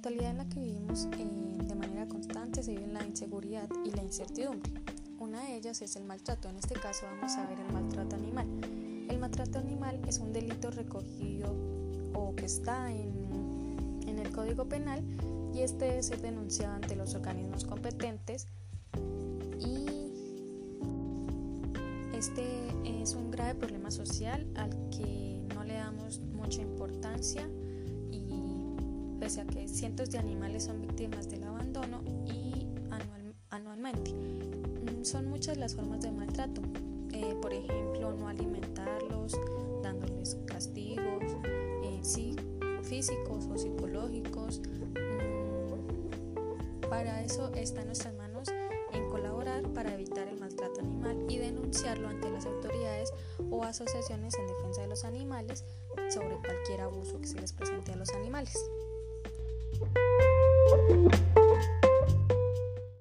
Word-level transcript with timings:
actualidad 0.00 0.30
en 0.30 0.38
la 0.38 0.48
que 0.48 0.60
vivimos 0.60 1.08
eh, 1.18 1.26
de 1.62 1.74
manera 1.74 2.08
constante 2.08 2.62
se 2.62 2.70
vive 2.70 2.86
la 2.86 3.04
inseguridad 3.04 3.68
y 3.84 3.90
la 3.90 4.02
incertidumbre. 4.02 4.72
Una 5.18 5.42
de 5.42 5.56
ellas 5.56 5.82
es 5.82 5.94
el 5.94 6.04
maltrato, 6.04 6.48
en 6.48 6.56
este 6.56 6.72
caso 6.72 7.04
vamos 7.04 7.36
a 7.36 7.46
ver 7.46 7.58
el 7.60 7.70
maltrato 7.70 8.16
animal. 8.16 8.46
El 9.10 9.18
maltrato 9.18 9.58
animal 9.58 10.00
es 10.08 10.18
un 10.18 10.32
delito 10.32 10.70
recogido 10.70 11.54
o 12.14 12.34
que 12.34 12.46
está 12.46 12.90
en, 12.90 14.00
en 14.06 14.18
el 14.18 14.32
Código 14.32 14.66
Penal 14.70 15.04
y 15.52 15.60
este 15.60 15.84
debe 15.84 16.02
ser 16.02 16.22
denunciado 16.22 16.76
ante 16.76 16.96
los 16.96 17.14
organismos 17.14 17.66
competentes 17.66 18.46
y 19.58 19.84
este 22.16 22.46
es 23.02 23.12
un 23.12 23.30
grave 23.30 23.54
problema 23.54 23.90
social 23.90 24.46
al 24.56 24.70
que 24.88 25.46
no 25.54 25.62
le 25.62 25.74
damos 25.74 26.20
mucha 26.20 26.62
importancia 26.62 27.46
pese 29.30 29.42
a 29.42 29.44
que 29.44 29.68
cientos 29.68 30.10
de 30.10 30.18
animales 30.18 30.64
son 30.64 30.80
víctimas 30.80 31.30
del 31.30 31.44
abandono 31.44 32.02
y 32.26 32.66
anualmente. 33.50 34.12
Mm, 34.12 35.04
son 35.04 35.28
muchas 35.28 35.56
las 35.56 35.76
formas 35.76 36.00
de 36.00 36.10
maltrato. 36.10 36.60
Eh, 37.12 37.36
por 37.40 37.52
ejemplo 37.52 38.12
no 38.12 38.26
alimentarlos 38.26 39.38
dándoles 39.84 40.36
castigos 40.46 41.22
eh, 41.84 42.00
físicos 42.82 43.46
o 43.46 43.56
psicológicos. 43.56 44.62
Para 46.88 47.22
eso 47.22 47.52
está 47.54 47.82
en 47.82 47.86
nuestras 47.86 48.14
manos 48.16 48.48
en 48.92 49.08
colaborar 49.10 49.62
para 49.74 49.94
evitar 49.94 50.26
el 50.26 50.40
maltrato 50.40 50.80
animal 50.80 51.24
y 51.28 51.38
denunciarlo 51.38 52.08
ante 52.08 52.28
las 52.30 52.46
autoridades 52.46 53.12
o 53.48 53.62
asociaciones 53.62 54.34
en 54.34 54.48
defensa 54.48 54.80
de 54.80 54.88
los 54.88 55.04
animales 55.04 55.64
sobre 56.08 56.36
cualquier 56.38 56.80
abuso 56.80 57.20
que 57.20 57.28
se 57.28 57.40
les 57.40 57.52
presente 57.52 57.92
a 57.92 57.96
los 57.96 58.10
animales. 58.10 58.58
Thank 59.80 61.14
you. 61.14 61.19